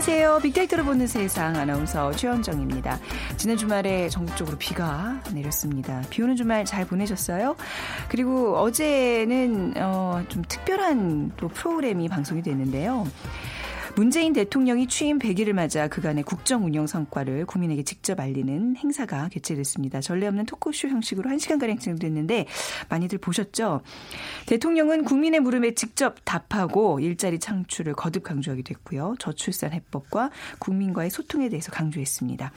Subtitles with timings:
[0.00, 0.38] 안녕하세요.
[0.42, 2.98] 빅데이터로 보는 세상 아나운서 최현정입니다.
[3.36, 6.00] 지난 주말에 전국적으로 비가 내렸습니다.
[6.08, 7.54] 비 오는 주말 잘 보내셨어요?
[8.08, 13.06] 그리고 어제는 어, 좀 특별한 또 프로그램이 방송이 됐는데요.
[14.00, 20.00] 문재인 대통령이 취임 100일을 맞아 그간의 국정 운영 성과를 국민에게 직접 알리는 행사가 개최됐습니다.
[20.00, 22.46] 전례 없는 토크쇼 형식으로 1시간가량 진행됐는데
[22.88, 23.82] 많이들 보셨죠?
[24.46, 29.16] 대통령은 국민의 물음에 직접 답하고 일자리 창출을 거듭 강조하기도 했고요.
[29.18, 32.52] 저출산 해법과 국민과의 소통에 대해서 강조했습니다.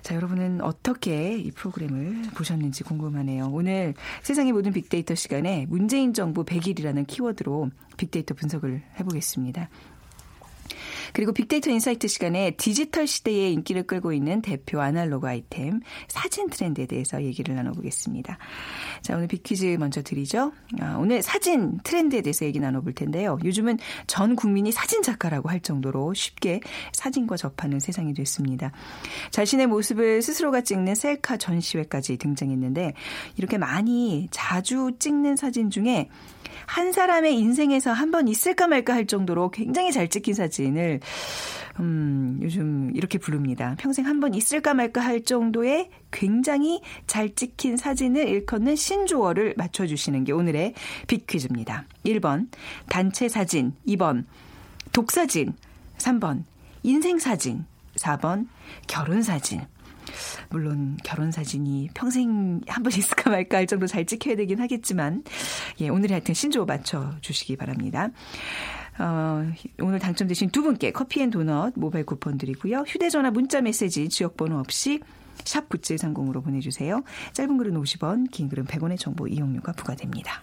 [0.00, 3.50] 자, 여러분은 어떻게 이 프로그램을 보셨는지 궁금하네요.
[3.52, 7.68] 오늘 세상의 모든 빅데이터 시간에 문재인 정부 100일이라는 키워드로
[7.98, 9.68] 빅데이터 분석을 해보겠습니다.
[11.12, 17.22] 그리고 빅데이터 insight 시간에 디지털 시대의 인기를 끌고 있는 대표 아날로그 아이템 사진 트렌드에 대해서
[17.22, 18.38] 얘기를 나눠보겠습니다.
[19.02, 20.52] 자, 오늘 빅퀴즈 먼저 드리죠.
[20.80, 23.38] 아, 오늘 사진 트렌드에 대해서 얘기 나눠볼 텐데요.
[23.44, 26.60] 요즘은 전 국민이 사진 작가라고 할 정도로 쉽게
[26.92, 28.72] 사진과 접하는 세상이 됐습니다.
[29.30, 32.94] 자신의 모습을 스스로가 찍는 셀카 전시회까지 등장했는데
[33.36, 36.08] 이렇게 많이 자주 찍는 사진 중에
[36.68, 41.00] 한 사람의 인생에서 한 번 있을까 말까 할 정도로 굉장히 잘 찍힌 사진을
[41.80, 43.74] 음, 요즘 이렇게 부릅니다.
[43.78, 50.32] 평생 한 번 있을까 말까 할 정도의 굉장히 잘 찍힌 사진을 일컫는 신조어를 맞춰주시는 게
[50.32, 50.74] 오늘의
[51.06, 51.84] 빅퀴즈입니다.
[52.04, 52.48] 1번,
[52.88, 53.74] 단체 사진.
[53.86, 54.24] 2번,
[54.92, 55.52] 독사진.
[55.98, 56.42] 3번,
[56.82, 57.64] 인생사진.
[57.96, 58.46] 4번,
[58.88, 59.60] 결혼사진.
[60.50, 65.24] 물론 결혼 사진이 평생 한 번 있을까 말까 할 정도 잘 찍혀야 되긴 하겠지만
[65.80, 68.08] 예, 오늘 하여튼 신조어 맞춰 주시기 바랍니다.
[68.98, 69.46] 어,
[69.80, 72.84] 오늘 당첨되신 두 분께 커피 and 도넛 모바일 쿠폰 드리고요.
[72.86, 75.00] 휴대전화 문자 메시지 지역번호 없이
[75.44, 77.02] 샵 9730으로 보내주세요.
[77.32, 80.42] 짧은 글은 50원, 긴 글은 100원의 정보 이용료가 부과됩니다.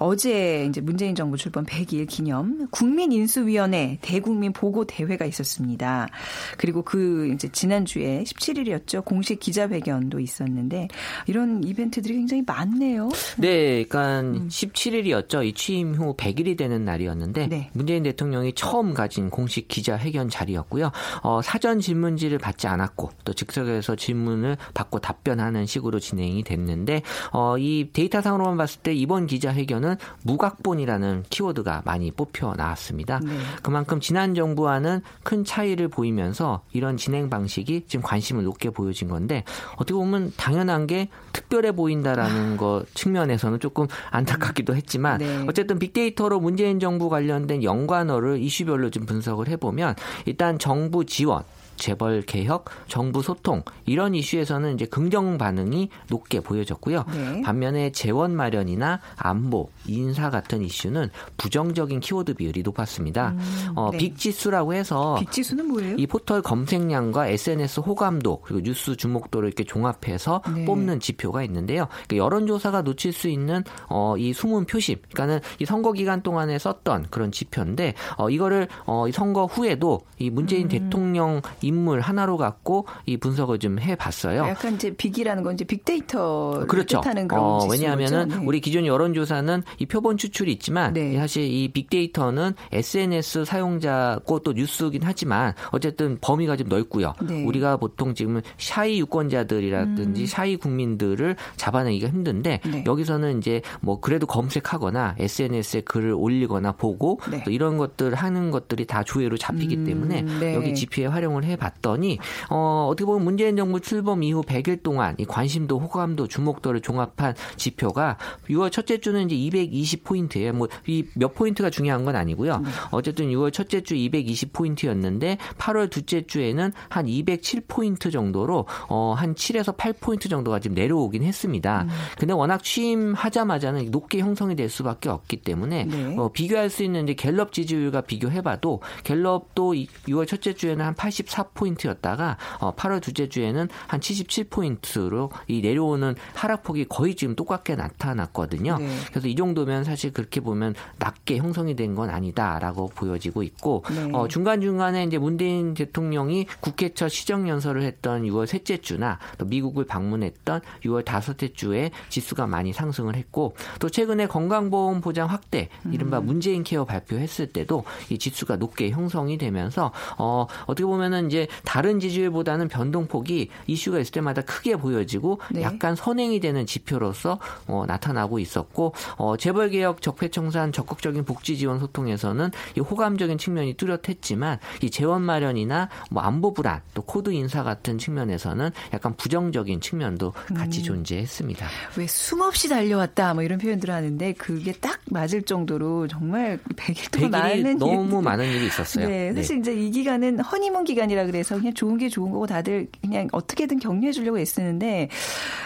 [0.00, 6.08] 어제 이제 문재인 정부 출범 100일 기념 국민인수위원회 대국민 보고 대회가 있었습니다.
[6.56, 9.04] 그리고 그 이제 지난주에 17일이었죠.
[9.04, 10.88] 공식 기자회견도 있었는데
[11.26, 13.10] 이런 이벤트들이 굉장히 많네요.
[13.36, 14.48] 네, 그러니까 음.
[14.48, 15.44] 17일이었죠.
[15.46, 17.70] 이 취임 후 100일이 되는 날이었는데 네.
[17.74, 20.92] 문재인 대통령이 처음 가진 공식 기자회견 자리였고요.
[21.22, 27.90] 어, 사전 질문지를 받지 않았고 또 즉석에서 질문을 받고 답변하는 식으로 진행이 됐는데 어, 이
[27.92, 33.20] 데이터상으로만 봤을 때 이번 기자회견은 보면은 무각본이라는 키워드가 많이 뽑혀 나왔습니다.
[33.20, 33.32] 네.
[33.62, 39.94] 그만큼 지난 정부와는 큰 차이를 보이면서 이런 진행 방식이 지금 관심을 높게 보여진 건데 어떻게
[39.94, 42.56] 보면 당연한 게 특별해 보인다라는 아.
[42.56, 45.44] 것 측면에서는 조금 안타깝기도 했지만 네.
[45.48, 49.94] 어쨌든 빅데이터로 문재인 정부 관련된 연관어를 이슈별로 좀 분석을 해보면
[50.26, 51.42] 일단 정부 지원
[51.80, 57.04] 재벌 개혁, 정부 소통 이런 이슈에서는 이제 긍정 반응이 높게 보여졌고요.
[57.12, 57.42] 네.
[57.42, 63.30] 반면에 재원 마련이나 안보, 인사 같은 이슈는 부정적인 키워드 비율이 높았습니다.
[63.30, 63.98] 음, 어, 네.
[63.98, 65.96] 빅지수라고 해서 빅지수는 뭐예요?
[65.98, 70.64] 이 포털 검색량과 SNS 호감도 그리고 뉴스 주목도를 이렇게 종합해서 네.
[70.66, 71.88] 뽑는 지표가 있는데요.
[72.06, 77.06] 그러니까 여론조사가 놓칠 수 있는 어, 이 숨은 표심, 그러니까는 이 선거 기간 동안에 썼던
[77.10, 80.68] 그런 지표인데 어, 이거를 어, 이 선거 후에도 이 문재인 음.
[80.68, 81.40] 대통령
[81.70, 84.42] 인물 하나로 갖고 이 분석을 좀 해봤어요.
[84.48, 87.00] 약간 이제 빅이라는 건 이제 빅데이터 그렇죠.
[87.00, 88.36] 뜻하는 그런 어, 왜냐하면은 네.
[88.44, 91.16] 우리 기존 여론조사는 이 표본 추출이 있지만 네.
[91.16, 97.14] 사실 이 빅데이터는 SNS 사용자고 또 뉴스긴 하지만 어쨌든 범위가 좀 넓고요.
[97.22, 97.44] 네.
[97.44, 100.26] 우리가 보통 지금 샤이 유권자들이라든지 음.
[100.26, 102.84] 샤이 국민들을 잡아내기가 힘든데 네.
[102.84, 107.44] 여기서는 이제 뭐 그래도 검색하거나 SNS에 글을 올리거나 보고 네.
[107.44, 109.84] 또 이런 것들 하는 것들이 다 조회로 잡히기 음.
[109.84, 110.54] 때문에 네.
[110.54, 112.18] 여기 GP에 활용을 해 봤더니
[112.50, 118.16] 어, 어떻게 보면 문재인 정부 출범 이후 100일 동안 이 관심도 호감도 주목도를 종합한 지표가
[118.48, 120.52] 6월 첫째 주는 이제 220 포인트예요.
[120.52, 122.58] 뭐 이 몇 포인트가 중요한 건 아니고요.
[122.58, 122.70] 네.
[122.90, 129.34] 어쨌든 6월 첫째 주 220 포인트였는데 8월 둘째 주에는 한 207 포인트 정도로 어, 한
[129.34, 131.82] 7에서 8 포인트 정도가 지금 내려오긴 했습니다.
[131.82, 131.88] 음.
[132.18, 136.16] 근데 워낙 취임하자마자는 높게 형성이 될 수밖에 없기 때문에 네.
[136.18, 141.39] 어, 비교할 수 있는 이제 갤럽 지지율과 비교해봐도 갤럽도 6월 첫째 주에는 한 84.
[141.44, 148.78] 74포인트였다가 어, 8월 둘째 주에는 한 77포인트로 이 내려오는 하락폭이 거의 지금 똑같게 나타났거든요.
[148.78, 148.88] 네.
[149.10, 154.10] 그래서 이 정도면 사실 그렇게 보면 낮게 형성이 된 건 아니다라고 보여지고 있고 네.
[154.12, 159.44] 어, 중간 중간에 이제 문재인 대통령이 국회 첫 시정 연설을 했던 6월 셋째 주나 또
[159.44, 166.18] 미국을 방문했던 6월 다섯째 주에 지수가 많이 상승을 했고 또 최근에 건강보험 보장 확대 이른바
[166.20, 166.26] 음.
[166.26, 172.66] 문재인 케어 발표했을 때도 이 지수가 높게 형성이 되면서 어, 어떻게 보면은 이제 다른 지지율보다는
[172.66, 175.62] 변동폭이 이슈가 있을 때마다 크게 보여지고 네.
[175.62, 177.38] 약간 선행이 되는 지표로서
[177.68, 183.74] 어, 나타나고 있었고 어, 재벌 개혁 적폐 청산 적극적인 복지 지원 소통에서는 이 호감적인 측면이
[183.74, 190.32] 뚜렷했지만 이 재원 마련이나 뭐 안보 불안 또 코드 인사 같은 측면에서는 약간 부정적인 측면도
[190.56, 190.84] 같이 음.
[190.84, 191.66] 존재했습니다.
[191.96, 197.78] 왜 숨없이 달려왔다 뭐 이런 표현들을 하는데 그게 딱 맞을 정도로 정말 100일 동안 많은
[197.78, 198.22] 너무 일들이.
[198.22, 199.06] 많은 일이 있었어요.
[199.08, 199.60] 네, 사실 네.
[199.60, 204.12] 이제 이 기간은 허니문 기간이라 그래서 그냥 좋은 게 좋은 거고 다들 그냥 어떻게든 격려해
[204.12, 205.08] 주려고 애쓰는데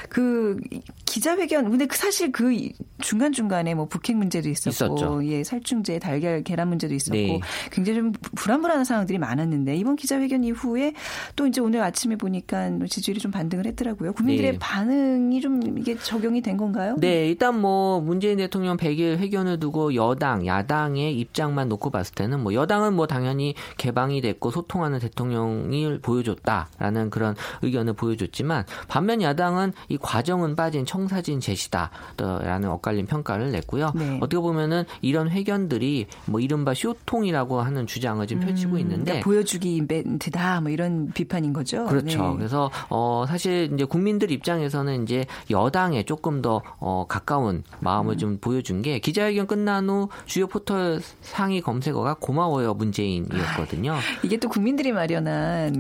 [0.09, 0.59] 그
[1.07, 2.55] 기자회견 근데 그 사실 그
[3.01, 5.25] 중간 중간에 뭐 북핵 문제도 있었고 있었죠.
[5.27, 7.41] 예 살충제 달걀 계란 문제도 있었고 네.
[7.71, 10.93] 굉장히 좀 불안불안한 상황들이 많았는데 이번 기자회견 이후에
[11.37, 14.13] 또 이제 오늘 아침에 보니까 지지율이 좀 반등을 했더라고요.
[14.13, 14.59] 국민들의 네.
[14.59, 16.97] 반응이 좀 이게 적용이 된 건가요?
[16.99, 22.55] 네, 일단 뭐 문재인 대통령 100일 회견을 두고 여당, 야당의 입장만 놓고 봤을 때는 뭐
[22.55, 29.99] 여당은 뭐 당연히 개방이 됐고 소통하는 대통령 을 보여줬다라는 그런 의견을 보여줬지만 반면 야당은 이
[29.99, 33.93] 과정은 빠진 청 청사진 제시다라는 엇갈린 평가를 냈고요.
[33.95, 34.19] 네.
[34.23, 39.77] 어떻게 보면은 이런 회견들이 뭐 이른바 쇼통이라고 하는 주장을 지금 펼치고 음, 있는데 그러니까 보여주기
[39.77, 41.85] 이벤트다 뭐 이런 비판인 거죠.
[41.87, 42.31] 그렇죠.
[42.31, 42.37] 네.
[42.37, 48.19] 그래서 어 사실 이제 국민들 입장에서는 이제 여당에 조금 더 어, 가까운 마음을 음.
[48.19, 53.93] 좀 보여준 게 기자회견 끝난 후 주요 포털 상위 검색어가 고마워요 문재인이었거든요.
[53.93, 55.34] 아, 이게 또 국민들이 마련한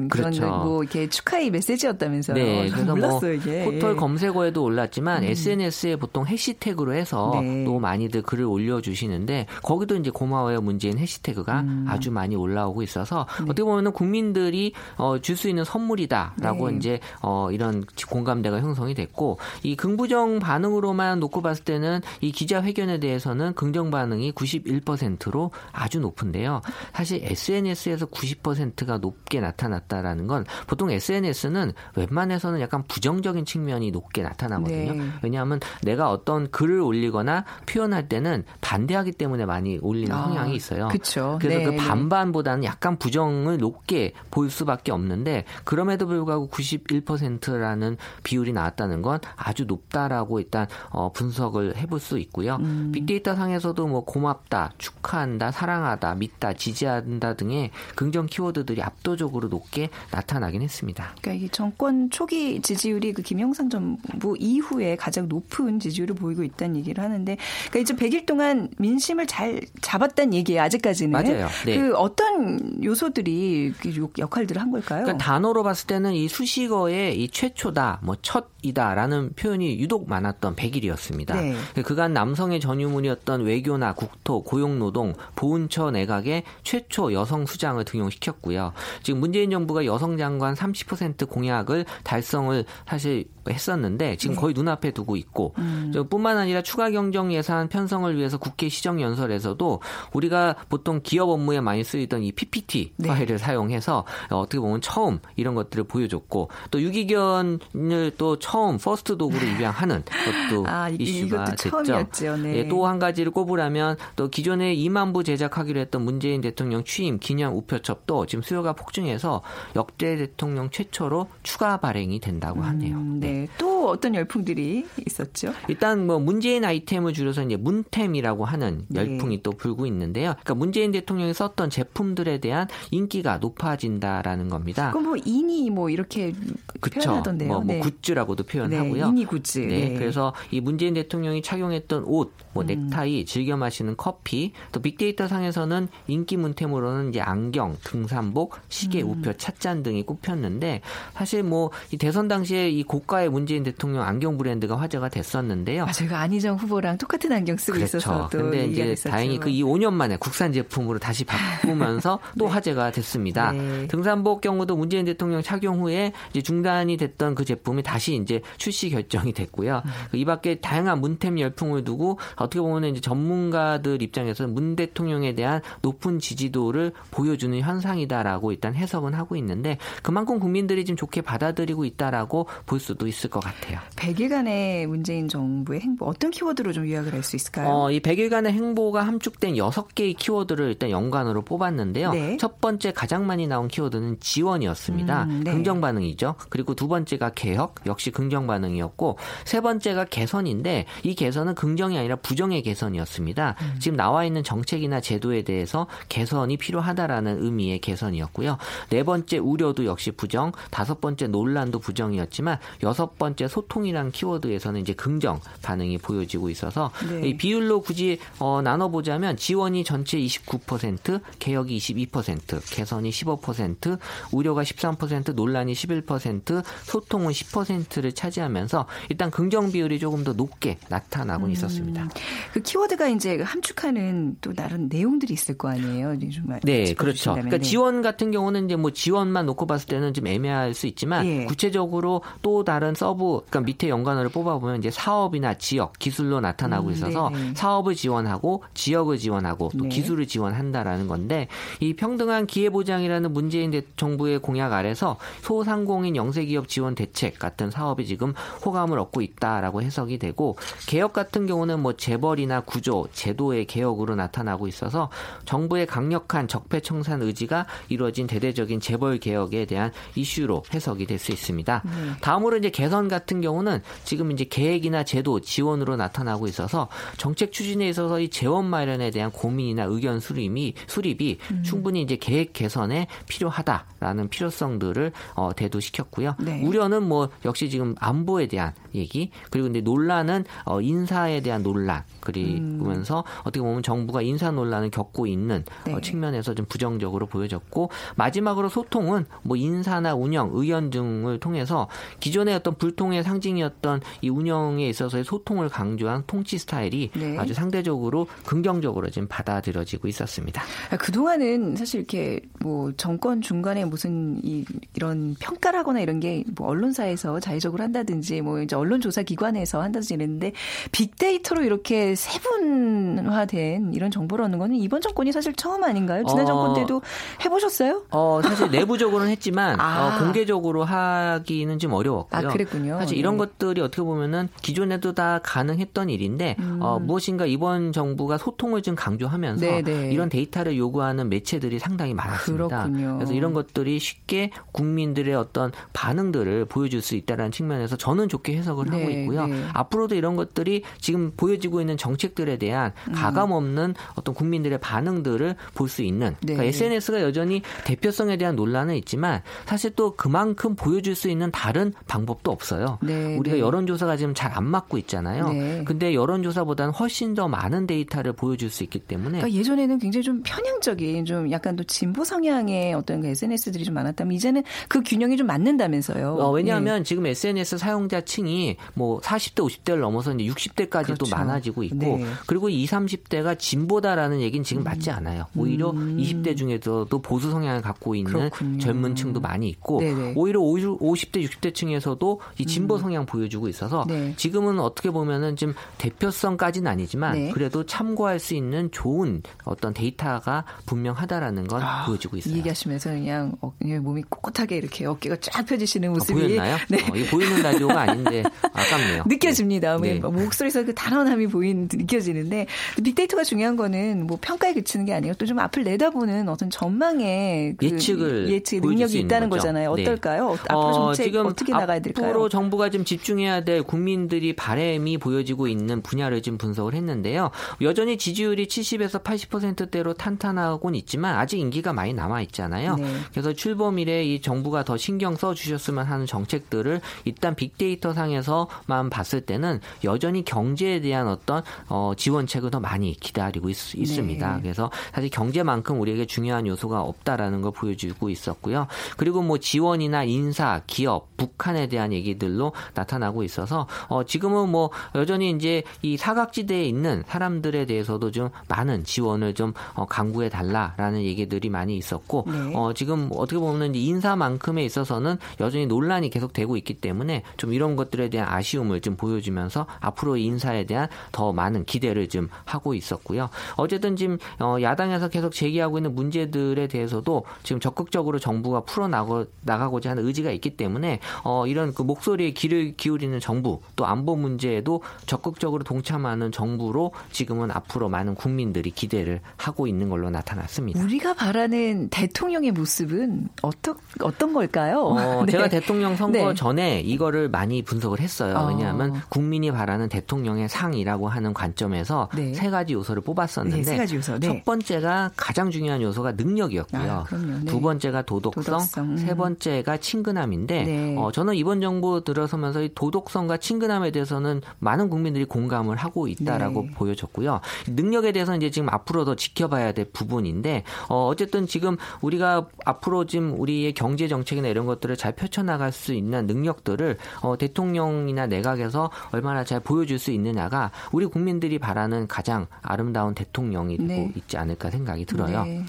[0.08, 0.40] 그렇죠.
[0.40, 2.36] 그런 뭐 이렇게 축하의 메시지였다면서요.
[2.36, 5.28] 네, 그래서 뭐 몰랐어요, 뭐 포털 검색어에도 올랐지만 음.
[5.28, 7.64] SNS에 보통 해시태그로 해서 네.
[7.64, 11.84] 또 많이들 글을 올려주시는데 거기도 이제 고마워요 문재인 해시태그가 음.
[11.88, 13.44] 아주 많이 올라오고 있어서 네.
[13.44, 16.76] 어떻게 보면 국민들이 어, 줄 수 있는 선물이다라고 네.
[16.76, 23.54] 이제 어, 이런 공감대가 형성이 됐고 이 긍부정 반응으로만 놓고 봤을 때는 이 기자회견에 대해서는
[23.54, 26.60] 긍정 반응이 91%로 아주 높은데요.
[26.92, 34.92] 사실 SNS에서 90%가 높게 나타났다라는 건 보통 SNS는 웬만해서는 약간 부정적인 측면이 높게 나타나거든요.
[34.92, 35.10] 네.
[35.22, 40.88] 왜냐하면 내가 어떤 글을 올리거나 표현할 때는 반대하기 때문에 많이 올리는 아, 성향이 있어요.
[40.88, 41.38] 그쵸.
[41.40, 41.76] 그래서 네.
[41.76, 49.64] 그 반반보다는 약간 부정을 높게 보일 수밖에 없는데 그럼에도 불구하고 91%라는 비율이 나왔다는 건 아주
[49.64, 52.56] 높다라고 일단 어, 분석을 해볼 수 있고요.
[52.56, 52.92] 음.
[52.92, 61.14] 빅데이터 상에서도 뭐 고맙다, 축하한다, 사랑하다, 믿다, 지지한다 등의 긍정 키워드들이 압도적으로 높게 나타나긴 했습니다.
[61.20, 66.76] 그러니까 이게 정권 초기 지지율이 그 김영삼 정부 이후에 이후에 가장 높은 지지율을 보이고 있다는
[66.76, 67.36] 얘기를 하는데
[67.70, 70.62] 그러니까 이제 100일 동안 민심을 잘 잡았다는 얘기예요.
[70.62, 71.10] 아직까지는.
[71.10, 71.48] 맞아요.
[71.64, 71.76] 네.
[71.76, 75.02] 그 어떤 요소들이 그 역할들을 한 걸까요?
[75.02, 81.34] 그러니까 단어로 봤을 때는 이 수식어의 이 최초다, 뭐 첫이다라는 표현이 유독 많았던 100일이었습니다.
[81.34, 81.54] 네.
[81.74, 88.72] 그 그간 남성의 전유물이었던 외교나 국토, 고용노동, 보훈처 내각의 최초 여성 수장을 등용시켰고요.
[89.02, 94.40] 지금 문재인 정부가 여성 장관 30% 공약을 달성을 사실 했었는데 지금 네.
[94.40, 95.92] 거의 눈앞에 두고 있고 음.
[96.08, 99.80] 뿐만 아니라 추가 경정 예산 편성을 위해서 국회 시정 연설에서도
[100.12, 103.08] 우리가 보통 기업 업무에 많이 쓰이던 이 PPT 네.
[103.08, 110.02] 파일을 사용해서 어떻게 보면 처음 이런 것들을 보여줬고 또 유기견을 또 처음 first dog로 입양하는
[110.50, 112.36] 것도 아, 이슈가 됐죠.
[112.36, 112.58] 네.
[112.58, 117.54] 예, 또 한 가지를 꼽으라면 또 기존에 2만 부 제작하기로 했던 문재인 대통령 취임 기념
[117.54, 119.42] 우표첩도 지금 수요가 폭증해서
[119.76, 122.96] 역대 대통령 최초로 추가 발행이 된다고 하네요.
[122.96, 123.33] 음, 네.
[123.34, 123.48] 네.
[123.58, 125.52] 또 어떤 열풍들이 있었죠?
[125.68, 129.00] 일단 뭐 문재인 아이템을 줄여서 이제 문템이라고 하는 네.
[129.00, 129.42] 열풍이 네.
[129.42, 130.32] 또 불고 있는데요.
[130.32, 134.90] 그러니까 문재인 대통령이 썼던 제품들에 대한 인기가 높아진다라는 겁니다.
[134.92, 136.32] 그럼 뭐 이니 뭐 이렇게
[136.80, 137.00] 그쵸.
[137.00, 137.48] 표현하던데요.
[137.48, 137.80] 뭐, 뭐 네.
[137.80, 139.04] 굿즈라고도 표현하고요.
[139.04, 139.58] 네, 이니 굿즈.
[139.58, 139.88] 네.
[139.88, 139.98] 네.
[139.98, 142.66] 그래서 이 문재인 대통령이 착용했던 옷, 뭐 음.
[142.66, 149.10] 넥타이, 즐겨 마시는 커피, 또 빅데이터 상에서는 인기 문템으로는 이제 안경, 등산복, 시계, 음.
[149.10, 150.80] 우표, 찻잔 등이 꼽혔는데
[151.14, 155.86] 사실 뭐 이 대선 당시에 이 고가의 문재인 대통령 안경 브랜드가 화제가 됐었는데요.
[155.86, 156.08] 맞아요.
[156.08, 157.96] 그 안희정 후보랑 똑같은 안경 쓰고 그렇죠.
[157.98, 159.10] 있어서 또 근데 이제 됐었죠.
[159.10, 162.50] 다행히 그 이 5년 만에 국산 제품으로 다시 바꾸면서 또 네.
[162.52, 163.52] 화제가 됐습니다.
[163.52, 163.86] 네.
[163.86, 169.32] 등산복 경우도 문재인 대통령 착용 후에 이제 중단이 됐던 그 제품이 다시 이제 출시 결정이
[169.32, 169.82] 됐고요.
[169.84, 169.90] 음.
[170.10, 176.18] 그이 밖에 다양한 문템 열풍을 두고 어떻게 보면 이제 전문가들 입장에서는 문 대통령에 대한 높은
[176.18, 183.06] 지지도를 보여주는 현상이다라고 일단 해석은 하고 있는데 그만큼 국민들이 지금 좋게 받아들이고 있다라고 볼 수도
[183.06, 183.78] 있을 것 같아요.
[183.96, 187.68] 100일간의 문재인 정부의 행보 어떤 키워드로 좀 요약을 할 수 있을까요?
[187.68, 192.12] 어, 이 100일간의 행보가 함축된 6개의 키워드를 일단 연관으로 뽑았는데요.
[192.12, 192.36] 네.
[192.36, 195.24] 첫 번째 가장 많이 나온 키워드는 지원이었습니다.
[195.24, 195.52] 음, 네.
[195.52, 196.34] 긍정 반응이죠.
[196.50, 202.62] 그리고 두 번째가 개혁 역시 긍정 반응이었고 세 번째가 개선인데 이 개선은 긍정이 아니라 부정의
[202.62, 203.56] 개선이었습니다.
[203.60, 203.76] 음.
[203.80, 208.58] 지금 나와 있는 정책이나 제도에 대해서 개선이 필요하다라는 의미의 개선이었고요.
[208.90, 215.40] 네 번째 우려도 역시 부정, 다섯 번째 논란도 부정이었지만 여섯 번째 소통이란 키워드에서는 이제 긍정
[215.62, 217.28] 반응이 보여지고 있어서 네.
[217.28, 223.98] 이 비율로 굳이 어, 나눠보자면 지원이 전체 29%, 개혁이 22%, 개선이 15%,
[224.32, 231.50] 우려가 13%, 논란이 11%, 소통은 10%를 차지하면서 일단 긍정 비율이 조금 더 높게 나타나고 음,
[231.50, 232.08] 있었습니다.
[232.52, 236.60] 그 키워드가 이제 함축하는 또 다른 내용들이 있을 거 아니에요, 정말.
[236.62, 237.32] 네, 그렇죠.
[237.32, 237.62] 그러니까 네.
[237.62, 241.44] 지원 같은 경우는 이제 뭐 지원만 놓고 봤을 때는 좀 애매할 수 있지만 예.
[241.44, 247.28] 구체적으로 또 다른 sub, 그러니까 밑에 연관어를 뽑아보면 이제 사업이나 지역, 기술로 나타나고 음, 있어서
[247.28, 249.88] 음, 사업을 지원하고 지역을 지원하고 또 네.
[249.88, 251.48] 기술을 지원한다라는 건데
[251.80, 258.34] 이 평등한 기회 보장이라는 문재인 정부의 공약 아래서 소상공인 영세기업 지원 대책 같은 사업이 지금
[258.64, 265.08] 호감을 얻고 있다라고 해석이 되고 개혁 같은 경우는 뭐 재벌이나 구조, 제도의 개혁으로 나타나고 있어서
[265.46, 271.82] 정부의 강력한 적폐청산 의지가 이루어진 대대적인 재벌 개혁에 대한 이슈로 해석이 될 수 있습니다.
[271.84, 271.90] 네.
[272.20, 278.18] 다음으로 이제 개선 같은 경우는 지금 이제 계획이나 제도 지원으로 나타나고 있어서 정책 추진에 있어서
[278.18, 281.62] 이 재원 마련에 대한 고민이나 의견 수립이 수립이 음.
[281.62, 286.34] 충분히 이제 계획 개선에 필요하다라는 필요성들을 어, 대두시켰고요.
[286.40, 286.62] 네.
[286.64, 293.20] 우려는 뭐 역시 지금 안보에 대한 얘기 그리고 이제 논란은 어, 인사에 대한 논란 그리면서
[293.20, 293.40] 음.
[293.40, 295.92] 어떻게 보면 정부가 인사 논란을 겪고 있는 네.
[295.92, 301.88] 어, 측면에서 좀 부정적으로 보여졌고 마지막으로 소통은 뭐 인사나 운영, 의견 등을 통해서
[302.20, 307.36] 기존의 어떤 불통의 상징이었던 이 운영에 있어서의 소통을 강조한 통치 스타일이 네.
[307.38, 310.62] 아주 상대적으로 긍정적으로 지금 받아들여지고 있었습니다.
[310.90, 316.68] 아, 그동안은 사실 이렇게 뭐 정권 중간에 무슨 이, 이런 평가를 하거나 이런 게 뭐
[316.68, 320.52] 언론사에서 자의적으로 한다든지 뭐 이제 언론조사 기관에서 한다든지 이랬는데
[320.92, 326.24] 빅데이터로 이렇게 세분화된 이런 정보를 얻는 거는 이번 정권이 사실 처음 아닌가요?
[326.26, 327.02] 지난 어, 정권 때도
[327.44, 328.04] 해보셨어요?
[328.10, 330.16] 어, 사실 내부적으로는 했지만 아.
[330.16, 332.48] 어, 공개적으로 하기는 좀 어려웠고요.
[332.48, 332.98] 아, 그랬군요.
[332.98, 333.38] 사실 이런 네.
[333.38, 336.78] 것들이 어떻게 보면은 기존에도 다 가능했던 일인데 음.
[336.80, 339.82] 어, 무엇인가 이번 정부가 소통을 좀 강조하면서 네네.
[339.82, 340.12] 네.
[340.12, 342.84] 이런 데이터를 요구하는 매체들이 상당히 많았습니다.
[342.84, 343.16] 그렇군요.
[343.16, 348.90] 그래서 이런 것들이 쉽게 국민들의 어떤 반응들을 보여줄 수 있다는 측면에서 저는 좋게 해 석을
[348.90, 349.46] 네, 하고 있고요.
[349.46, 349.64] 네.
[349.72, 353.12] 앞으로도 이런 것들이 지금 보여지고 있는 정책들에 대한 음.
[353.12, 356.54] 가감 없는 어떤 국민들의 반응들을 볼 수 있는 네.
[356.54, 362.50] 그러니까 SNS가 여전히 대표성에 대한 논란은 있지만 사실 또 그만큼 보여줄 수 있는 다른 방법도
[362.50, 362.98] 없어요.
[363.02, 363.60] 네, 우리가 네.
[363.60, 365.48] 여론조사가 지금 잘 안 맞고 있잖아요.
[365.48, 365.82] 네.
[365.84, 371.24] 근데 여론조사보다는 훨씬 더 많은 데이터를 보여줄 수 있기 때문에 그러니까 예전에는 굉장히 좀 편향적인
[371.24, 376.36] 좀 약간 또 진보 성향의 어떤 그 SNS들이 좀 많았다면 이제는 그 균형이 좀 맞는다면서요.
[376.38, 377.02] 어, 왜냐하면 네.
[377.02, 378.63] 지금 SNS 사용자층이
[378.94, 381.24] 뭐 40대, 50대를 넘어서 이제 60대까지 그렇죠.
[381.24, 382.24] 또 많아지고 있고 네.
[382.46, 384.84] 그리고 20, 30대가 진보다라는 얘기는 지금 음.
[384.84, 385.46] 맞지 않아요.
[385.56, 386.16] 오히려 음.
[386.18, 388.78] 20대 중에서도 보수 성향을 갖고 있는 그렇군요.
[388.78, 390.34] 젊은 층도 많이 있고 네네.
[390.36, 393.00] 오히려 50대, 60대 층에서도 이 진보 음.
[393.00, 394.34] 성향 보여주고 있어서 네.
[394.36, 397.50] 지금은 어떻게 보면은 좀 대표성까지는 아니지만 네.
[397.50, 402.56] 그래도 참고할 수 있는 좋은 어떤 데이터가 분명하다라는 건 아, 보여주고 있어요.
[402.56, 406.76] 얘기하시면서 그냥, 어, 그냥 몸이 꼿꼿하게 이렇게 어깨가 쫙 펴지시는 아, 모습이 아, 보였나요?
[406.88, 406.98] 네.
[407.10, 409.24] 어, 이거 보이는 라디오가 아닌데 아깝네요.
[409.28, 409.98] 느껴집니다.
[409.98, 410.14] 네.
[410.18, 412.66] 뭐 목소리에서 그 단언함이 보인 느껴지는데
[413.02, 417.86] 빅데이터가 중요한 거는 뭐 평가에 그치는 게 아니고 또 좀 앞을 내다보는 어떤 전망의 그
[417.86, 419.62] 예측을 예측 능력이 있다는 거죠.
[419.64, 420.02] 잖아요 네.
[420.02, 420.50] 어떨까요?
[420.50, 420.58] 네.
[420.68, 422.26] 앞으로 정책 어, 어떻게 나가야 될까요?
[422.26, 427.50] 앞으로 정부가 좀 집중해야 될 국민들이 바램이 보여지고 있는 분야를 좀 분석을 했는데요.
[427.82, 432.96] 여전히 지지율이 70에서 80%대로 탄탄하곤 있지만 아직 임기가 많이 남아 있잖아요.
[432.96, 433.06] 네.
[433.30, 439.10] 그래서 출범 이래 이 정부가 더 신경 써 주셨으면 하는 정책들을 일단 빅데이터 상에 서만
[439.10, 444.62] 봤을 때는 여전히 경제에 대한 어떤 어, 지원책을 더 많이 기다리고 있, 습니다 네.
[444.62, 448.86] 그래서 사실 경제만큼 우리에게 중요한 요소가 없다라는 걸 보여주고 있었고요.
[449.16, 455.82] 그리고 뭐 지원이나 인사, 기업, 북한에 대한 얘기들로 나타나고 있어서 어, 지금은 뭐 여전히 이제
[456.02, 462.44] 이 사각지대에 있는 사람들에 대해서도 좀 많은 지원을 좀 어, 강구해 달라라는 얘기들이 많이 있었고
[462.46, 462.72] 네.
[462.74, 468.48] 어, 지금 어떻게 보면 인사만큼에 있어서는 여전히 논란이 계속되고 있기 때문에 좀 이런 것들에 대한
[468.48, 473.50] 아쉬움을 좀 보여주면서 앞으로 인사에 대한 더 많은 기대를 좀 하고 있었고요.
[473.76, 480.26] 어쨌든 지금 어, 야당에서 계속 제기하고 있는 문제들에 대해서도 지금 적극적으로 정부가 풀어 나가고자 하는
[480.26, 486.52] 의지가 있기 때문에 어, 이런 그 목소리에 귀를 기울이는 정부 또 안보 문제에도 적극적으로 동참하는
[486.52, 491.02] 정부로 지금은 앞으로 많은 국민들이 기대를 하고 있는 걸로 나타났습니다.
[491.02, 495.00] 우리가 바라는 대통령의 모습은 어떤 어떤 걸까요?
[495.00, 495.52] 어, 네.
[495.52, 496.54] 제가 대통령 선거 네.
[496.54, 498.56] 전에 이거를 많이 분석을 했어요.
[498.56, 498.66] 어.
[498.68, 502.54] 왜냐하면 국민이 바라는 대통령의 상이라고 하는 관점에서 네.
[502.54, 504.38] 세 가지 요소를 뽑았었는데 네, 가지 요소.
[504.38, 504.46] 네.
[504.46, 507.26] 첫 번째가 가장 중요한 요소가 능력이었고요.
[507.30, 507.64] 아, 네.
[507.64, 509.04] 두 번째가 도덕성, 도덕성.
[509.04, 509.16] 음.
[509.16, 515.96] 세 번째가 친근함인데 어, 저는 이번 정부 들어서면서 이 도덕성과 친근함에 대해서는 많은 국민들이 공감을
[515.96, 517.60] 하고 있다라고 보여졌고요.
[517.88, 523.58] 능력에 대해서는 이제 지금 앞으로 더 지켜봐야 될 부분인데 어, 어쨌든 지금 우리가 앞으로 지금
[523.58, 529.64] 우리의 경제 정책이나 이런 것들을 잘 펼쳐나갈 수 있는 능력들을 어, 대통령 이나 내각에서 얼마나
[529.64, 534.32] 잘 보여줄 수 있느냐가 우리 국민들이 바라는 가장 아름다운 대통령이 되고 네.
[534.36, 535.64] 있지 않을까 생각이 들어요.
[535.64, 535.84] 네.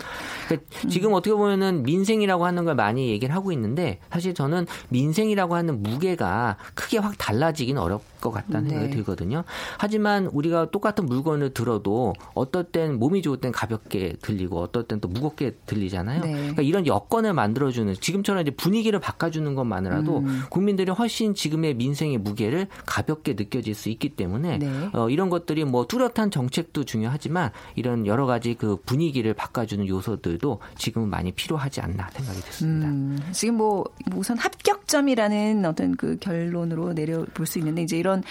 [0.48, 5.82] 그러니까 지금 어떻게 보면은 민생이라고 하는 걸 많이 얘기를 하고 있는데 사실 저는 민생이라고 하는
[5.82, 8.96] 무게가 크게 확 달라지긴 어렵 것 같다는 생각이 네.
[8.96, 9.44] 들거든요.
[9.78, 15.08] 하지만 우리가 똑같은 물건을 들어도 어떨 땐 몸이 좋을 땐 가볍게 들리고 어떨 땐 또
[15.08, 16.22] 무겁게 들리잖아요.
[16.22, 16.32] 네.
[16.32, 20.42] 그러니까 이런 여건을 만들어주는 지금처럼 이제 분위기를 바꿔주는 것만으로도 음.
[20.50, 24.90] 국민들이 훨씬 지금의 민생 의 무게를 가볍게 느껴질 수 있기 때문에 네.
[24.94, 31.10] 어, 이런 것들이 뭐 뚜렷한 정책도 중요하지만 이런 여러 가지 그 분위기를 바꿔주는 요소들도 지금은
[31.10, 32.88] 많이 필요하지 않나 생각이 듭니다.
[32.88, 33.86] 음, 지금 뭐
[34.16, 38.24] 우선 합격점이라는 어떤 그 결론으로 내려볼 수 있는데 이제 이런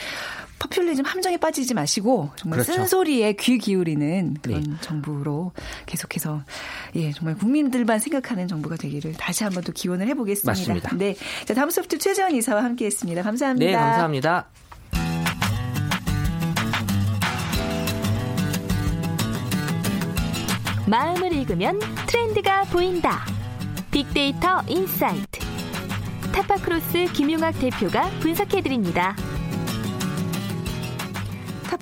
[0.58, 2.72] 퍼퓰리즘 함정에 빠지지 마시고 정말 그렇죠.
[2.72, 4.70] 쓴소리에 귀 기울이는 그런 네.
[4.80, 5.52] 정부로
[5.86, 6.42] 계속해서
[6.96, 10.50] 예 정말 국민들만 생각하는 정부가 되기를 다시 한번 또 기원을 해보겠습니다.
[10.50, 10.96] 맞습니다.
[10.96, 13.22] 네, 자 다음 소프트 최재원 이사와 함께했습니다.
[13.22, 13.63] 감사합니다.
[13.63, 14.46] 네, 감사합니다.
[20.86, 23.24] 마음을 읽으면 트렌드가 보인다.
[23.90, 25.40] 빅데이터 insight.
[26.32, 29.16] 타파크로스 김용학 대표가 분석해드립니다.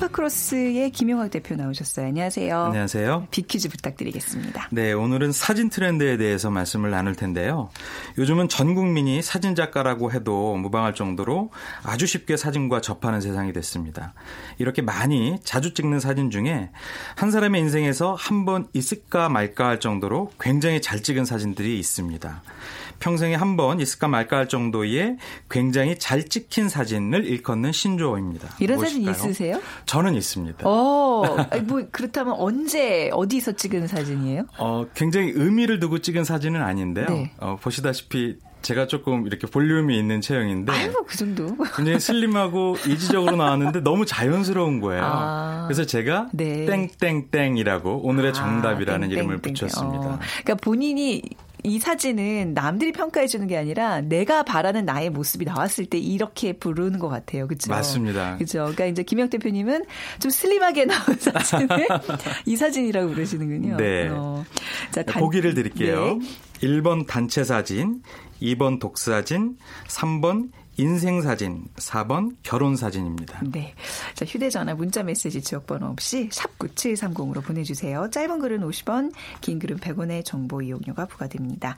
[0.06, 2.06] 타파크로스의 김용학 대표 나오셨어요.
[2.06, 2.64] 안녕하세요.
[2.64, 3.28] 안녕하세요.
[3.30, 4.68] 비퀴즈 부탁드리겠습니다.
[4.72, 7.70] 네, 오늘은 사진 트렌드에 대해서 말씀을 나눌 텐데요.
[8.18, 11.50] 요즘은 전 국민이 사진 작가라고 해도 무방할 정도로
[11.84, 14.14] 아주 쉽게 사진과 접하는 세상이 됐습니다.
[14.58, 16.70] 이렇게 많이 자주 찍는 사진 중에
[17.16, 22.42] 한 사람의 인생에서 한 번 있을까 말까 할 정도로 굉장히 잘 찍은 사진들이 있습니다.
[22.98, 25.16] 평생에 한 번 있을까 말까 할 정도의
[25.50, 28.48] 굉장히 잘 찍힌 사진을 일컫는 신조어입니다.
[28.58, 29.14] 이런 무엇일까요?
[29.14, 29.60] 사진 있으세요?
[29.92, 30.66] 저는 있습니다.
[30.66, 34.44] 어, 뭐 그렇다면 언제 어디서 찍은 사진이에요?
[34.56, 37.04] 어, 굉장히 의미를 두고 찍은 사진은 아닌데요.
[37.10, 37.30] 네.
[37.36, 40.72] 어, 보시다시피 제가 조금 이렇게 볼륨이 있는 체형인데.
[40.72, 41.54] 아이고, 그 정도.
[41.76, 45.02] 굉장히 슬림하고 이지적으로 나왔는데 너무 자연스러운 거예요.
[45.04, 46.64] 아, 그래서 제가 네.
[46.64, 50.06] 땡땡땡이라고 오늘의 아, 정답이라는 아, 이름을 붙였습니다.
[50.06, 51.22] 어, 그러니까 본인이
[51.64, 56.98] 이 사진은 남들이 평가해 주는 게 아니라 내가 바라는 나의 모습이 나왔을 때 이렇게 부르는
[56.98, 57.46] 것 같아요.
[57.46, 57.70] 그렇죠?
[57.70, 58.36] 맞습니다.
[58.36, 58.58] 그렇죠.
[58.60, 59.84] 그러니까 이제 김영 대표님은
[60.18, 61.86] 좀 슬림하게 나온 사진을
[62.46, 63.76] 이 사진이라고 부르시는군요.
[63.76, 64.08] 네.
[64.08, 64.44] 어.
[64.90, 65.20] 자, 단...
[65.20, 66.18] 보기를 드릴게요.
[66.18, 66.68] 네.
[66.68, 68.02] 1번 단체 사진,
[68.40, 69.56] 2번 독사진,
[69.88, 70.50] 3번
[70.82, 73.42] 인생사진, 4번 결혼사진입니다.
[73.52, 73.72] 네.
[74.14, 78.10] 자, 휴대전화, 문자메시지 지역번호 없이 샵9730으로 보내주세요.
[78.10, 81.76] 짧은 글은 50원, 긴 글은 100원의 정보 이용료가 부과됩니다.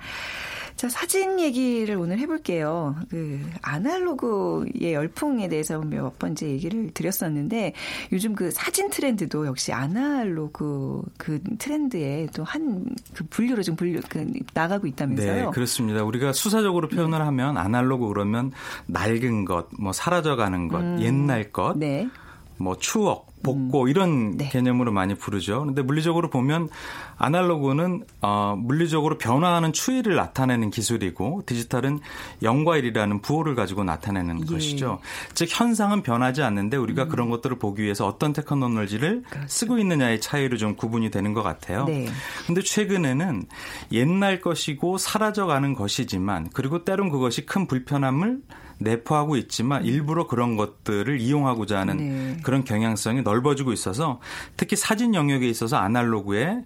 [0.77, 2.97] 자, 사진 얘기를 오늘 해볼게요.
[3.09, 7.73] 그, 아날로그의 열풍에 대해서 몇 번째 얘기를 드렸었는데,
[8.13, 12.85] 요즘 그 사진 트렌드도 역시 아날로그 그 트렌드에 또 한
[13.15, 15.45] 그 분류로 좀 분류, 그, 나가고 있다면서요?
[15.47, 16.03] 네, 그렇습니다.
[16.05, 17.25] 우리가 수사적으로 표현을 네.
[17.25, 18.53] 하면 아날로그 그러면
[18.87, 20.99] 낡은 것, 뭐 사라져가는 것, 음.
[21.01, 22.09] 옛날 것, 네.
[22.57, 23.89] 뭐 추억, 복고 음.
[23.89, 24.49] 이런 네.
[24.49, 25.61] 개념으로 많이 부르죠.
[25.61, 26.69] 그런데 물리적으로 보면
[27.17, 32.01] 아날로그는 어, 물리적으로 변화하는 추이를 나타내는 기술이고 디지털은
[32.43, 34.45] 영과 일이라는 부호를 가지고 나타내는 예.
[34.53, 34.99] 것이죠.
[35.35, 37.09] 즉 현상은 변하지 않는데 우리가 음.
[37.09, 39.47] 그런 것들을 보기 위해서 어떤 테크놀로지를 그렇죠.
[39.47, 41.85] 쓰고 있느냐의 차이로 좀 구분이 되는 것 같아요.
[41.85, 42.09] 네.
[42.47, 43.45] 근데 최근에는
[43.93, 48.41] 옛날 것이고 사라져가는 것이지만 그리고 때론 그것이 큰 불편함을
[48.79, 52.37] 내포하고 있지만 일부러 그런 것들을 이용하고자 하는 네.
[52.43, 54.21] 그런 경향성이 넓어지고 있어서
[54.57, 56.65] 특히 사진 영역에 있어서 아날로그의 예,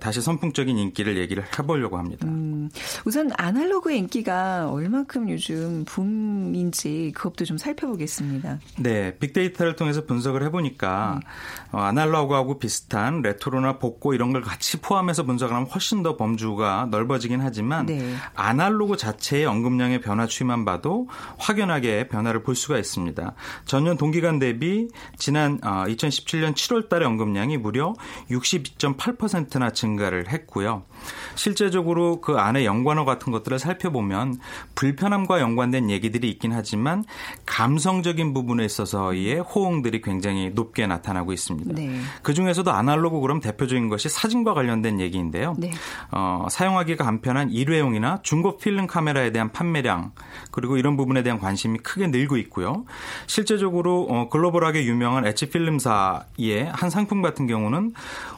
[0.00, 2.26] 다시 선풍적인 인기를 얘기를 해보려고 합니다.
[2.26, 2.70] 음,
[3.04, 8.58] 우선 아날로그의 인기가 얼만큼 요즘 붐인지 그것도 좀 살펴보겠습니다.
[8.78, 11.78] 네, 빅데이터를 통해서 분석을 해보니까 네.
[11.78, 17.40] 어, 아날로그하고 비슷한 레트로나 복고 이런 걸 같이 포함해서 분석을 하면 훨씬 더 범주가 넓어지긴
[17.40, 18.14] 하지만 네.
[18.34, 23.34] 아날로그 자체의 언급량의 변화 추이만 봐도 확연하게 변화를 볼 수가 있습니다.
[23.64, 27.94] 전년 동기간 대비 지난 2017년 어, 7월 달의 언급량이 무려
[28.30, 30.84] 62.8%나 증가를 했고요.
[31.34, 34.38] 실제적으로 그 안에 연관어 같은 것들을 살펴보면
[34.74, 37.04] 불편함과 연관된 얘기들이 있긴 하지만
[37.46, 41.74] 감성적인 부분에 있어서의 호응들이 굉장히 높게 나타나고 있습니다.
[41.74, 42.00] 네.
[42.22, 45.54] 그 중에서도 아날로그 그럼 대표적인 것이 사진과 관련된 얘기인데요.
[45.58, 45.70] 네.
[46.10, 50.12] 어, 사용하기가 간편한 일회용이나 중고 필름 카메라에 대한 판매량
[50.50, 52.84] 그리고 이런 부분에 대한 관심이 크게 늘고 있고요.
[53.26, 57.92] 실제적으로 어, 글로벌하게 유명한 엣지 필름사의 한 상품 같은 경우는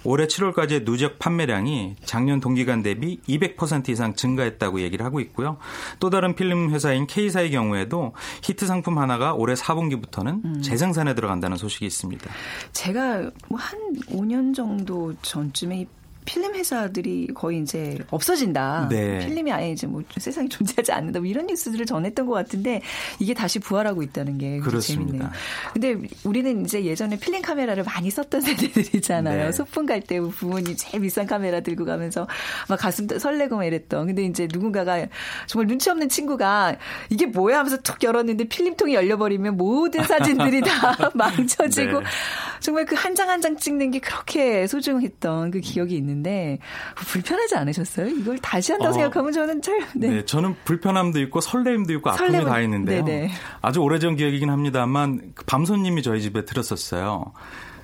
[0.04, 5.56] 올해 7월까지의 누적 판매량이 작년 동기간 대비 200% 이상 증가했다고 얘기를 하고 있고요.
[5.98, 10.62] 또 다른 필름 회사인 K사의 경우에도 히트 상품 하나가 올해 4분기부터는 음.
[10.62, 12.30] 재생산에 들어간다는 소식이 있습니다.
[12.72, 13.78] 제가 뭐 한
[14.10, 15.86] 5년 정도 전쯤에
[16.24, 18.88] 필름 회사들이 거의 이제 없어진다.
[18.90, 19.18] 네.
[19.18, 21.20] 필름이 아예 이제 뭐 세상에 존재하지 않는다.
[21.20, 22.80] 뭐 이런 뉴스들을 전했던 것 같은데
[23.18, 25.30] 이게 다시 부활하고 있다는 게 재밌네요.
[25.72, 29.44] 근데 우리는 이제 예전에 필름 카메라를 많이 썼던 세대들이잖아요.
[29.46, 29.52] 네.
[29.52, 32.26] 소풍 갈 때 부모님 제일 비싼 카메라 들고 가면서
[32.68, 34.06] 막 가슴 설레고 막 이랬던.
[34.06, 35.06] 근데 이제 누군가가
[35.46, 36.76] 정말 눈치 없는 친구가
[37.10, 42.06] 이게 뭐야 하면서 툭 열었는데 필름통이 열려버리면 모든 사진들이 다 망쳐지고 네.
[42.64, 46.58] 정말 그 한 장 한 장 찍는 게 그렇게 소중했던 그 기억이 있는 있는데
[46.96, 48.06] 불편하지 않으셨어요?
[48.08, 50.08] 이걸 다시 한다고 어, 생각하면 저는 잘 네.
[50.08, 50.24] 네.
[50.24, 53.04] 저는 불편함도 있고 설레임도 있고 아픔이 설렘은, 다 있는데요.
[53.04, 53.30] 네네.
[53.60, 57.32] 아주 오래전 기억이긴 합니다만 그 밤손님이 저희 집에 들었었어요.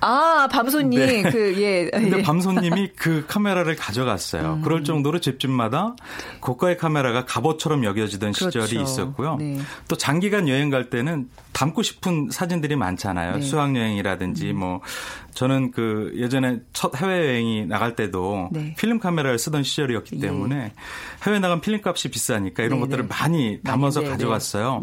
[0.01, 0.99] 아, 밤손님.
[0.99, 1.21] 네.
[1.23, 1.89] 그, 예.
[1.91, 2.21] 근데 예.
[2.21, 4.55] 밤손님이 그 카메라를 가져갔어요.
[4.55, 4.61] 음.
[4.61, 5.95] 그럴 정도로 집집마다
[6.39, 8.61] 고가의 카메라가 갑옷처럼 여겨지던 그렇죠.
[8.61, 9.37] 시절이 있었고요.
[9.37, 9.59] 네.
[9.87, 13.35] 또 장기간 여행 갈 때는 담고 싶은 사진들이 많잖아요.
[13.35, 13.41] 네.
[13.41, 14.57] 수학여행이라든지 음.
[14.57, 14.81] 뭐
[15.33, 18.75] 저는 그 예전에 첫 해외여행이 나갈 때도 네.
[18.77, 20.19] 필름 카메라를 쓰던 시절이었기 예.
[20.19, 20.71] 때문에 예.
[21.25, 23.09] 해외 나간 필름 값이 비싸니까 이런 네, 것들을 네.
[23.09, 24.81] 많이 담아서 가져갔어요.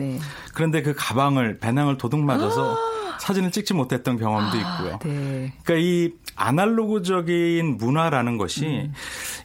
[0.54, 4.98] 그런데 그 가방을 배낭을 도둑 맞아서 아~ 사진을 찍지 못했던 경험도 아, 있고요.
[5.04, 5.52] 네.
[5.64, 8.92] 그러니까 이 아날로그적인 문화라는 것이 음.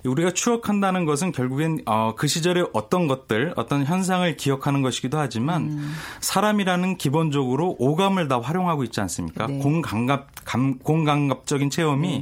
[0.06, 5.94] 우리가 추억한다는 것은 결국엔 어, 그 시절의 어떤 것들, 어떤 현상을 기억하는 것이기도 하지만 음.
[6.22, 9.48] 사람이라는 기본적으로 오감을 다 활용하고 있지 않습니까?
[9.48, 9.58] 네.
[9.60, 12.22] 공감각, 감, 공감각적인 체험이 네.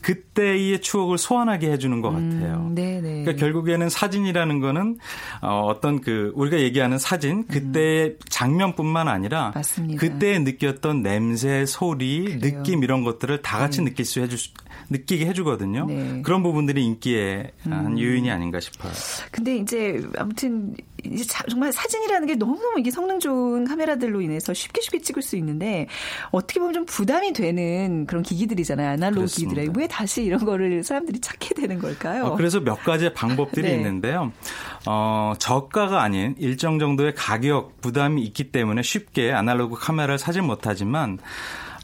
[0.00, 2.56] 그때의 추억을 소환하게 해주는 것 음, 같아요.
[2.56, 4.98] 음, 그러니까 결국에는 사진이라는 거는
[5.42, 8.18] 어, 어떤 그 우리가 얘기하는 사진, 그때의 음.
[8.28, 10.00] 장면뿐만 아니라 맞습니다.
[10.00, 12.40] 그때 느꼈던 냄새, 소리, 그래요.
[12.40, 13.84] 느낌 이런 것들을 다 같이 네.
[14.04, 14.50] 느낄 수 해줄 수,
[14.90, 15.86] 느끼게 해주거든요.
[15.86, 16.22] 네.
[16.22, 17.98] 그런 부분들이 인기의 한 음.
[17.98, 18.92] 요인이 아닌가 싶어요.
[19.30, 25.00] 근데 이제 아무튼 이제 정말 사진이라는 게 너무너무 이게 성능 좋은 카메라들로 인해서 쉽게 쉽게
[25.00, 25.86] 찍을 수 있는데
[26.30, 28.90] 어떻게 보면 좀 부담이 되는 그런 기기들이잖아요.
[28.90, 29.72] 아날로그 기기들.
[29.76, 32.26] 왜 다시 이런 거를 사람들이 찾게 되는 걸까요?
[32.26, 33.76] 어, 그래서 몇 가지 방법들이 네.
[33.76, 34.32] 있는데요.
[34.86, 41.18] 어, 저가가 아닌 일정 정도의 가격 부담이 있기 때문에 쉽게 아날로그 카메라를 사지 못하지만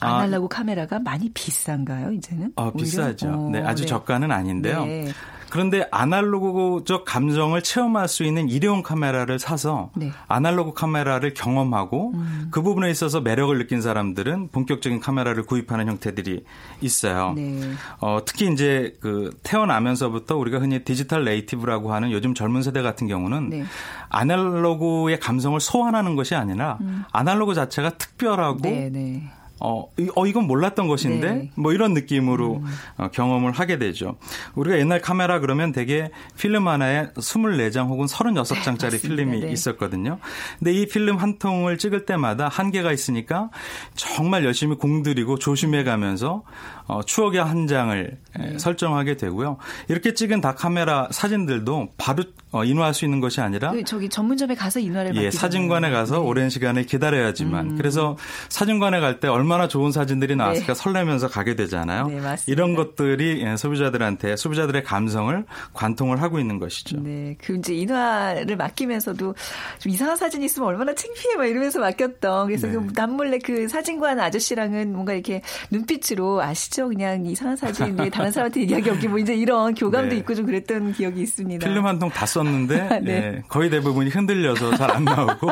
[0.01, 2.53] 아날로그 아, 카메라가 많이 비싼가요, 이제는?
[2.57, 3.29] 어, 비싸죠.
[3.29, 3.89] 어, 네, 아주 네.
[3.89, 4.85] 저가는 아닌데요.
[4.85, 5.13] 네.
[5.51, 10.13] 그런데 아날로그적 감정을 체험할 수 있는 일회용 카메라를 사서 네.
[10.29, 12.49] 아날로그 카메라를 경험하고 음.
[12.51, 16.45] 그 부분에 있어서 매력을 느낀 사람들은 본격적인 카메라를 구입하는 형태들이
[16.81, 17.35] 있어요.
[17.35, 17.61] 네.
[18.01, 23.51] 어, 특히 이제 그 태어나면서부터 우리가 흔히 디지털 네이티브라고 하는 요즘 젊은 세대 같은 경우는
[23.51, 23.65] 네.
[24.09, 27.05] 아날로그의 감성을 소환하는 것이 아니라 음.
[27.13, 29.23] 아날로그 자체가 특별하고 네, 네.
[29.61, 31.51] 어, 어 이건 몰랐던 것인데 네.
[31.55, 32.67] 뭐 이런 느낌으로 음.
[32.97, 34.17] 어, 경험을 하게 되죠.
[34.55, 39.53] 우리가 옛날 카메라 그러면 되게 필름 하나에 24장 혹은 36장짜리 네, 필름이 네.
[39.53, 40.19] 있었거든요.
[40.59, 43.51] 근데 이 필름 한 통을 찍을 때마다 한계가 있으니까
[43.95, 46.43] 정말 열심히 공들이고 조심해 가면서
[46.91, 48.59] 어, 추억의 한 장을 네.
[48.59, 49.59] 설정하게 되고요.
[49.89, 54.57] 이렇게 찍은 다 카메라 사진들도 바로 어, 인화할 수 있는 것이 아니라 그 저기 전문점에
[54.57, 56.21] 가서 인화를 예, 사진관에 가서 네.
[56.21, 57.77] 오랜 시간을 기다려야지만 음.
[57.77, 58.17] 그래서
[58.49, 60.75] 사진관에 갈 때 얼마나 좋은 사진들이 나왔을까 네.
[60.75, 62.07] 설레면서 가게 되잖아요.
[62.07, 66.99] 네, 이런 것들이 예, 소비자들한테 소비자들의 감성을 관통을 하고 있는 것이죠.
[67.01, 69.35] 네, 그 이제 인화를 맡기면서도
[69.79, 72.73] 좀 이상한 사진 있으면 얼마나 창피해 막 이러면서 맡겼던 그래서 네.
[72.73, 76.80] 그 남몰래 그 사진관 아저씨랑은 뭔가 이렇게 눈빛으로 아시죠?
[76.89, 80.17] 그냥 이상한 사진 다른 사람한테 얘기하기 없기 뭐 이제 이런 교감도 네.
[80.17, 81.67] 있고 좀 그랬던 기억이 있습니다.
[81.67, 82.41] 필름 한 통다 써.
[82.41, 83.13] 썼는데 네.
[83.13, 85.49] 예, 거의 대부분이 흔들려서 잘 안 나오고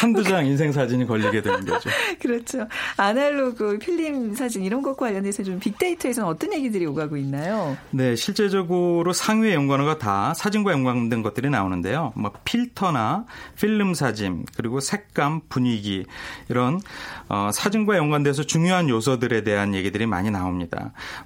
[0.00, 1.90] 한두 장 인생 사진이 걸리게 되는 거죠.
[2.18, 2.66] 그렇죠.
[2.96, 7.76] 아날로그 아날로그 필름 사진 이런 것과 관련해서 좀 빅데이터에서는 어떤 얘기들이 오가고 있나요?
[7.90, 12.12] 네, 실제적으로 상위의 연관어가 다 사진과 연관된 것들이 나오는데요.
[12.16, 13.26] 뭐 필터나
[13.58, 16.04] 필름 사진 그리고 색감, 분위기
[16.48, 16.80] 이런
[17.28, 20.69] 어, 사진과 연관돼서 중요한 요소들에 대한 얘기들이 많이 나옵니다.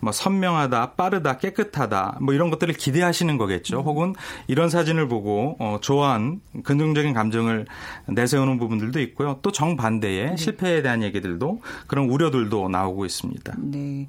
[0.01, 3.81] 뭐 선명하다, 빠르다, 깨끗하다 뭐 이런 것들을 기대하시는 거겠죠.
[3.81, 3.85] 음.
[3.85, 4.15] 혹은
[4.47, 7.67] 이런 사진을 보고 어, 좋아한 긍정적인 감정을
[8.07, 9.39] 내세우는 부분들도 있고요.
[9.43, 10.37] 또 정반대의 네.
[10.37, 13.55] 실패에 대한 얘기들도 그런 우려들도 나오고 있습니다.
[13.59, 14.09] 네.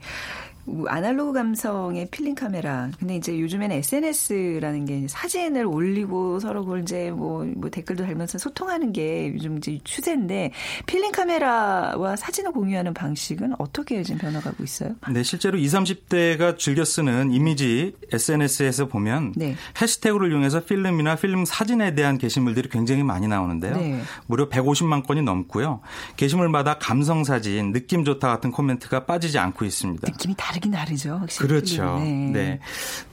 [0.88, 2.90] 아날로그 감성의 필름 카메라.
[3.00, 8.92] 근데 이제 요즘에는 SNS라는 게 사진을 올리고 서로 그걸 이제 뭐, 뭐 댓글도 달면서 소통하는
[8.92, 10.52] 게 요즘 이제 추세인데
[10.86, 14.96] 필름 카메라와 사진을 공유하는 방식은 어떻게 지금 변화가고 있어요?
[15.12, 19.56] 네, 실제로 20, 30대가 즐겨 쓰는 이미지 SNS에서 보면 네.
[19.82, 23.76] 해시태그를 이용해서 필름이나 필름 사진에 대한 게시물들이 굉장히 많이 나오는데요.
[23.78, 24.02] 네.
[24.28, 25.82] 무려 150만 건이 넘고요.
[26.18, 30.08] 게시물마다 감성 사진, 느낌 좋다 같은 코멘트가 빠지지 않고 있습니다.
[30.10, 31.18] 느낌이 다 다르긴 다르죠.
[31.18, 31.48] 확실히.
[31.48, 32.00] 그렇죠.
[32.00, 32.32] 네.
[32.32, 32.60] 네.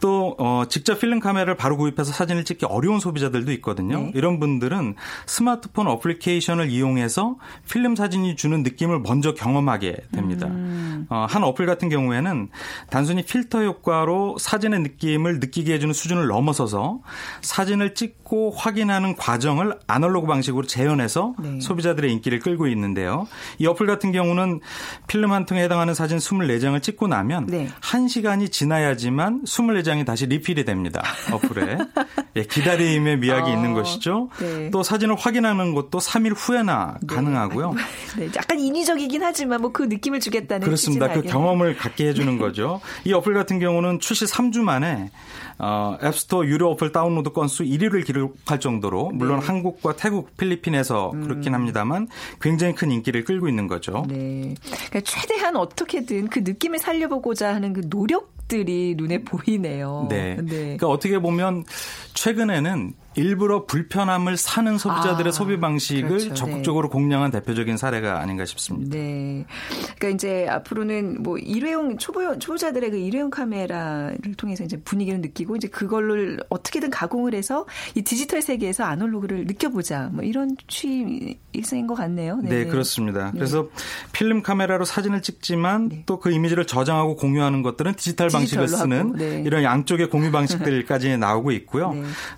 [0.01, 3.99] 또 어, 직접 필름 카메라를 바로 구입해서 사진을 찍기 어려운 소비자들도 있거든요.
[3.99, 4.13] 네.
[4.15, 4.95] 이런 분들은
[5.27, 7.37] 스마트폰 어플리케이션을 이용해서
[7.71, 10.47] 필름 사진이 주는 느낌을 먼저 경험하게 됩니다.
[10.47, 11.07] 음.
[11.11, 12.49] 어, 한 어플 같은 경우에는
[12.91, 17.01] 단순히 필터 효과로 사진의 느낌을 느끼게 해주는 수준을 넘어서서
[17.41, 21.61] 사진을 찍고 확인하는 과정을 아날로그 방식으로 재현해서 네.
[21.61, 23.27] 소비자들의 인기를 끌고 있는데요.
[23.59, 24.61] 이 어플 같은 경우는
[25.07, 27.69] 필름 한 통에 해당하는 사진 24장을 찍고 나면 하면 네.
[27.81, 31.03] 1시간이 지나야지만 24장이 다시 리필이 됩니다.
[31.33, 31.79] 어플에.
[32.37, 34.31] 예, 기다림의 미학이 어, 있는 것이죠.
[34.39, 34.71] 네.
[34.71, 37.15] 또 사진을 확인하는 것도 3일 후에나 네.
[37.15, 37.75] 가능하고요.
[38.17, 41.09] 네, 약간 인위적이긴 하지만 뭐 그 느낌을 주겠다는 그렇습니다.
[41.13, 42.81] 그 경험을 갖게 해주는 거죠.
[43.05, 45.11] 이 어플 같은 경우는 출시 3주 만에
[45.59, 49.47] 어, 앱스토어 유료 어플 다운로드 건수 1위를 기록할 정도로 물론 네.
[49.47, 51.23] 한국과 태국, 필리핀에서 음.
[51.23, 52.09] 그렇긴 합니다만
[52.41, 54.05] 굉장히 큰 인기를 끌고 있는 거죠.
[54.09, 54.55] 네.
[54.89, 60.07] 그러니까 최대한 어떻게든 그 느낌을 살려보고 자 하는 그 노력 들이 눈에 보이네요.
[60.11, 60.37] 네.
[60.37, 60.47] 네.
[60.47, 61.65] 그러니까 어떻게 보면
[62.15, 66.29] 최근에는 일부러 불편함을 사는 소비자들의 아, 소비 방식을 그렇죠.
[66.29, 66.35] 네.
[66.35, 66.93] 적극적으로 네.
[66.93, 68.97] 공략한 대표적인 사례가 아닌가 싶습니다.
[68.97, 69.45] 네.
[69.99, 75.69] 그러니까 이제 앞으로는 뭐 일회용 초보 초보자들의 그 일회용 카메라를 통해서 이제 분위기를 느끼고 이제
[75.69, 82.39] 그걸로 어떻게든 가공을 해서 이 디지털 세계에서 아날로그를 느껴보자 뭐 이런 취임 일성인 것 같네요.
[82.43, 83.27] 네, 네 그렇습니다.
[83.27, 83.39] 네.
[83.39, 83.69] 그래서
[84.13, 86.03] 필름 카메라로 사진을 찍지만 네.
[86.07, 89.43] 또그 이미지를 저장하고 공유하는 것들은 디지털 방식을 쓰는 네.
[89.45, 91.95] 이런 양쪽의 공유 방식들까지 나오고 있고요.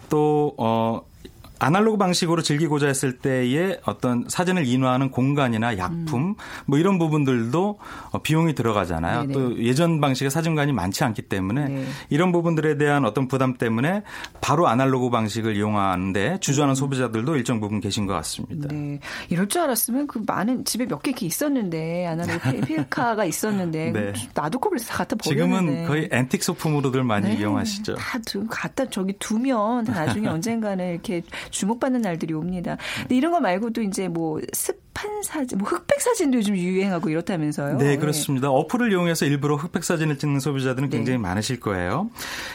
[0.08, 1.10] 또 어,
[1.58, 6.34] 아날로그 방식으로 즐기고자 했을 때의 어떤 사진을 인화하는 공간이나 약품 음.
[6.66, 7.78] 뭐 이런 부분들도
[8.10, 9.20] 어, 비용이 들어가잖아요.
[9.22, 9.32] 네네.
[9.32, 11.84] 또 예전 방식의 사진관이 많지 않기 때문에 네.
[12.10, 14.02] 이런 부분들에 대한 어떤 부담 때문에
[14.40, 16.74] 바로 아날로그 방식을 이용하는데 주저하는 음.
[16.74, 18.68] 소비자들도 일정 부분 계신 것 같습니다.
[18.68, 18.98] 네.
[19.28, 24.12] 이럴 줄 알았으면 그 많은 집에 몇개 이렇게 있었는데 아날로그 필카가 있었는데 네.
[24.34, 27.36] 놔두고 그래서 갖다 버렸는데 지금은 거의 앤틱 소품으로들 많이 네.
[27.36, 27.94] 이용하시죠.
[27.94, 28.18] 다
[28.50, 32.76] 갖다 저기 두면 나중에 언젠가는 이렇게 주목받는 날들이 옵니다.
[33.00, 37.78] 근데 이런 거 말고도 이제 뭐 습한 사진, 뭐 흑백 사진도 요즘 유행하고 이렇다면서요?
[37.78, 38.48] 네, 그렇습니다.
[38.48, 38.54] 네.
[38.54, 40.96] 어플을 이용해서 일부러 흑백 사진을 찍는 소비자들은 네.
[40.96, 41.22] 굉장히 네.
[41.22, 42.10] 많으실 거예요.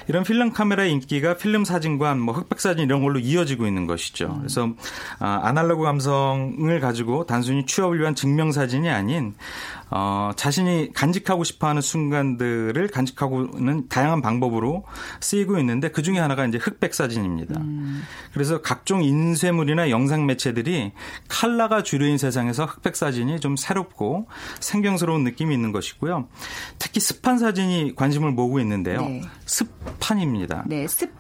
[0.08, 4.28] 이런 필름 카메라의 인기가 필름 사진관, 뭐 흑백 사진 이런 걸로 이어지고 있는 것이죠.
[4.28, 4.38] 음.
[4.40, 4.70] 그래서
[5.20, 9.36] 아, 아날로그 감성을 가지고 단순히 취업을 위한 증명 사진이 아닌
[9.92, 14.86] 어, 자신이 간직하고 싶어하는 순간들을 간직하고는 다양한 방법으로
[15.20, 17.60] 쓰이고 있는데 그 중에 하나가 이제 흑백 사진입니다.
[17.60, 18.04] 음.
[18.34, 20.92] 그래서 각종 인쇄물이나 영상 매체들이
[21.28, 24.28] 칼라가 주류인 세상에서 흑백 사진이 좀 새롭고
[24.60, 26.28] 생경스러운 느낌이 있는 것이고요.
[26.78, 29.02] 특히 습한 사진이 관심을 모으고 있는데요.
[29.02, 29.22] 네.
[29.46, 30.66] 습판입니다.
[30.68, 31.12] 네, 습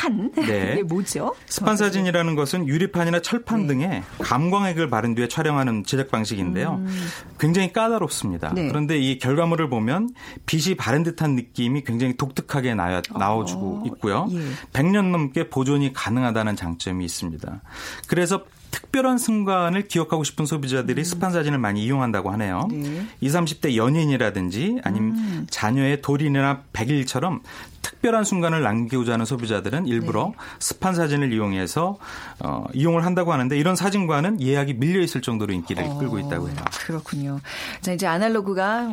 [0.00, 0.32] 판.
[0.32, 0.72] 네.
[0.72, 1.34] 이게 뭐죠?
[1.46, 3.66] 스판 사진이라는 것은 유리판이나 철판 네.
[3.66, 6.76] 등에 감광액을 바른 뒤에 촬영하는 제작 방식인데요.
[6.76, 7.06] 음.
[7.38, 8.54] 굉장히 까다롭습니다.
[8.54, 8.68] 네.
[8.68, 10.10] 그런데 이 결과물을 보면
[10.46, 14.26] 빛이 바른 듯한 느낌이 굉장히 독특하게 나와, 나와주고 어, 있고요.
[14.32, 14.40] 예.
[14.72, 17.60] 100년 넘게 보존이 가능하다는 장점이 있습니다.
[18.06, 21.04] 그래서 특별한 순간을 기억하고 싶은 소비자들이 음.
[21.04, 22.68] 습한 사진을 많이 이용한다고 하네요.
[22.70, 23.06] 네.
[23.20, 25.46] 20, 30대 연인이라든지 아니면 음.
[25.50, 27.42] 자녀의 돌인이나 백일처럼
[27.82, 30.44] 특별한 순간을 남기고자 하는 소비자들은 일부러 네.
[30.58, 31.98] 습한 사진을 이용해서
[32.40, 36.56] 어, 이용을 한다고 하는데 이런 사진관은 예약이 밀려 있을 정도로 인기를 어, 끌고 있다고 해요.
[36.86, 37.40] 그렇군요.
[37.80, 38.92] 자 이제 아날로그가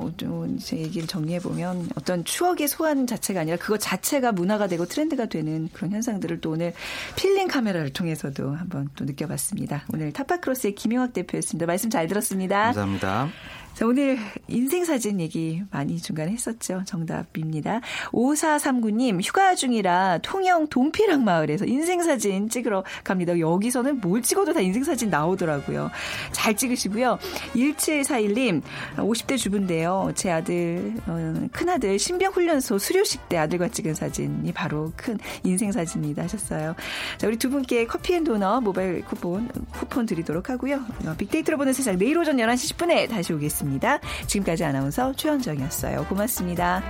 [0.61, 5.69] 제 얘기를 정리해 보면 어떤 추억의 소환 자체가 아니라 그것 자체가 문화가 되고 트렌드가 되는
[5.73, 6.73] 그런 현상들을 또 오늘
[7.15, 9.83] 필름 카메라를 통해서도 한번 또 느껴봤습니다.
[9.93, 11.65] 오늘 타파크로스의 김용학 대표였습니다.
[11.65, 12.63] 말씀 잘 들었습니다.
[12.65, 13.29] 감사합니다.
[13.77, 16.81] 자, 오늘 인생 사진 얘기 많이 중간에 했었죠.
[16.87, 17.81] 정답입니다.
[18.11, 23.37] 5439 9939님 휴가 중이라 통영 동피랑 마을에서 인생사진 찍으러 갑니다.
[23.37, 25.91] 여기서는 뭘 찍어도 다 인생사진 나오더라고요.
[26.31, 27.19] 잘 찍으시고요.
[27.53, 28.61] 1741님
[28.97, 30.11] 50대 주부인데요.
[30.15, 36.75] 제 아들 어, 큰아들 신병훈련소 수료식 때 아들과 찍은 사진이 바로 큰 인생사진이다 하셨어요.
[37.17, 40.83] 자 우리 두 분께 커피 and 도넛 모바일 쿠폰 쿠폰 드리도록 하고요.
[41.05, 43.99] 어, 빅데이터로 보는 세상 내일 오전 11시 10분에 다시 오겠습니다.
[44.27, 46.05] 지금까지 아나운서 최현정이었어요.
[46.05, 46.83] 고맙습니다.